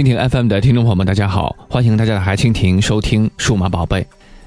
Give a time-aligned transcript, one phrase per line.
[0.00, 4.00] 蜻蜓 FM 的听众朋友们，大家好，欢迎大家打开蜻蜓收听《数码宝贝》。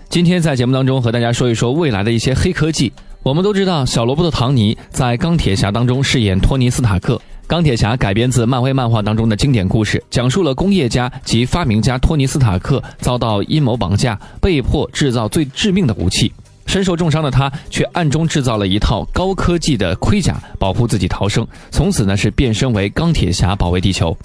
[0.09, 2.91] 今天在节目当中和大家说一说未来的一些黑科技。
[3.21, 7.21] 我们都知道，小罗伯特·唐尼在《钢铁侠》当中饰演托尼·斯塔克。
[7.45, 16.33] 钢铁侠改编自漫威漫画当中的经典故事，讲述了工业家及发明家托尼·斯塔克遭到阴谋绑架，被迫制造最致命的武器。
[16.73, 21.47] 身受重伤的他，却暗中制造了一套高科技的盔甲，保护自己逃生。
[21.69, 24.17] 从此呢，是变身为钢铁侠，保卫地球。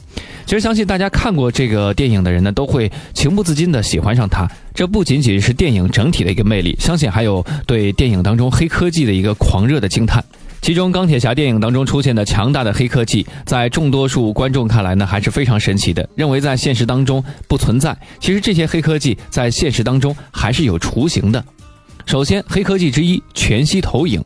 [0.46, 4.50] 其实，相信大家看过这个电影的人呢，都会情不自禁的喜欢上他。
[4.72, 10.24] 这不仅仅是电影整体的一个魅力，相信还有对电影当中黑科技的一个狂热的惊叹。
[10.62, 17.94] 其中，钢铁侠电影当中出现的强大的黑科技，在众多数观众看来呢，还是非常神奇的，认为在现实当中不存在。
[18.18, 21.44] 其实，这些黑科技在现实当中还是有雏形的。
[22.08, 24.24] 首先，黑科技之一全息投影，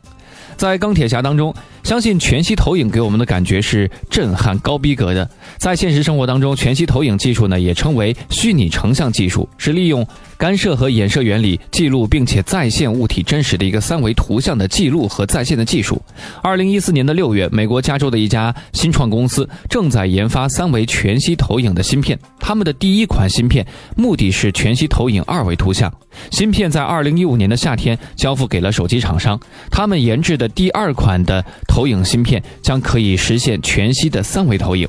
[0.55, 5.29] 在钢铁侠当中，相信全息投影给我们的感觉是震撼、高逼格的。
[5.57, 10.07] 在现实生活当中，全息投影技术呢，也称为虚拟成像技术，是利用。
[10.35, 16.01] 干涉和衍射原理记录并且再现物体真实的一个三维图像的记录和再现的技术。
[16.41, 22.19] 二零一四年的六月，美国加州的一家新创公司正在研发三维全息投影的芯片。
[22.41, 25.93] 他们的第一款芯片目的是全息投影二维图像。
[26.29, 29.39] 芯片在二零一五年的夏天交付给了手机厂商。
[29.71, 34.87] 他们研制的第二款的投影芯片将可以实现全息的三维投影。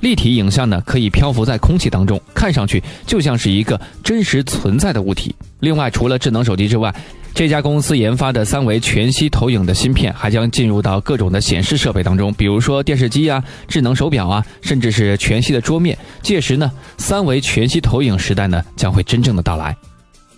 [0.00, 5.34] 立体影像呢，可以漂浮在空气当中，看上去就像是一个真实存在的物体。
[5.60, 6.90] 另外，除了智能手机之外，
[7.34, 15.96] 这家公司研发的三维全息投影的芯片还将进入到各种的显示设备当中，比如说电视机啊、智能手表啊，甚至是全息的桌面。
[16.22, 19.76] 届时呢，三维全息投影时代呢将会真正的到来。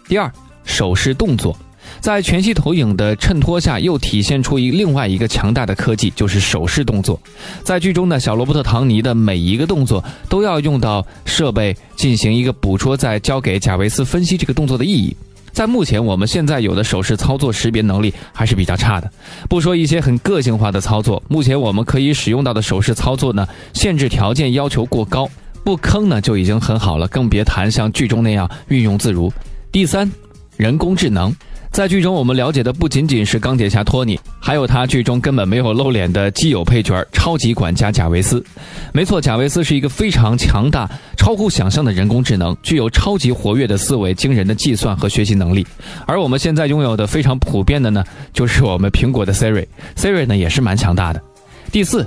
[0.08, 0.28] 第二，
[0.64, 1.56] 手势动作。
[2.04, 7.18] 在全息投影的衬托下，又体现出一另外一个强大的科技，就是手势动作。
[7.62, 15.16] 在剧中呢，小罗伯特·唐尼的每一个动作都要用到设备进行一个捕捉，再交给贾维斯分析这个动作的意义。
[15.50, 19.10] 在目前我们现在有的手势操作识别能力还是比较差的，
[19.48, 25.26] 不说一些很个性化的操作，目前我们可以使用到的手势操作呢，限制条件要求过高，
[25.64, 29.32] 不坑呢就已经很好了，更别谈像剧中那样运用自如。
[29.72, 30.12] 第三，
[30.58, 31.34] 人工智能。
[31.74, 38.40] 在剧中，我们了解的不仅仅是钢铁侠托尼，还有他剧中根本没有露脸的基友配角超级管家贾维斯。
[38.92, 45.66] 没错，贾维斯是一个非常强大、超乎想象的人工智能，具有超级活跃的思维、惊人的计算和学习能力。
[46.06, 49.66] 而我们现在拥有的非常普遍的呢，就是我们苹果的 Siri。
[49.96, 51.20] Siri 呢也是蛮强大的。
[51.72, 52.06] 第四，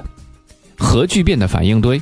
[0.77, 2.01] 核聚变的反应堆。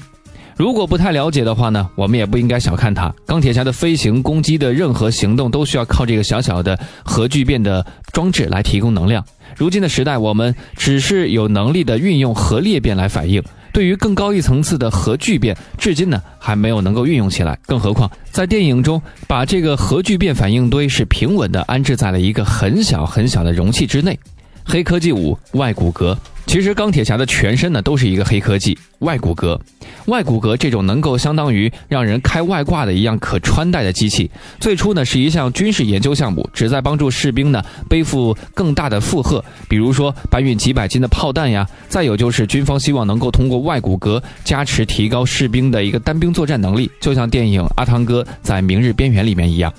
[0.57, 3.13] 如果不太了解的话呢，我们也不应该小看它。
[3.25, 9.23] 钢铁侠的飞行、攻击的任何行动都需要靠这个小小的核聚变的装置来提供能量。
[9.57, 17.59] 如今的时代，我们只是有能力的运用核裂变来反应，对于更高一层次的核聚变，至今呢还没有能够运用起来。
[17.65, 24.17] 更何况在电影中，把这个核聚变反应堆是平稳的安置在了一个很小很小的容器之内。
[24.63, 26.15] 黑科技五：外骨骼。
[26.45, 29.59] 其实钢铁侠的全身呢都是一个黑科技外骨骼，
[30.05, 34.29] 外骨骼这种能够相当于让人开外挂的一样可穿戴的机器，
[34.59, 41.67] 最初呢是一项军事研究项目，旨在帮助士兵呢背负更大的负荷，比如说搬运几百斤的炮弹呀。
[41.89, 49.73] 再有就是军方希望能够通过外骨骼加持，提高士兵的一个单兵作战能力，就像电影阿汤哥在《明日边缘》里面一样。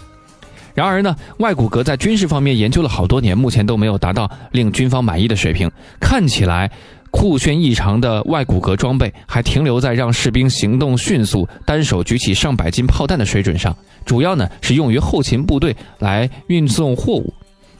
[0.76, 5.70] 然而呢，外骨骼在军事方面研究了好多年，目前都没有达到令军方满意的水平。
[5.98, 6.70] 看起来
[7.10, 17.32] 酷炫异常的外骨骼装备，还停留在让士兵行动迅速、单手举起上百斤炮弹的水准上，主要呢是用于后勤部队来运送货物。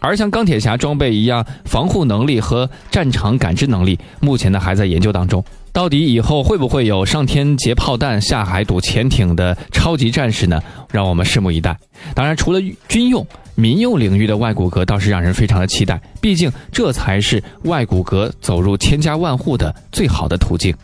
[0.07, 5.45] 而像钢铁侠装备一样，防护能力和战场感知能力，目前呢还在研究当中。
[5.73, 10.63] 到底以后会不会有上天劫炮弹、下海堵潜艇的超级战士呢？
[10.93, 11.77] 让我们拭目以待。
[12.15, 16.01] 当然，除了军用、民用领域的外骨骼，倒是让人非常的期待。
[16.21, 20.75] 毕竟，这才是外骨骼走入千家万户的最好的途径。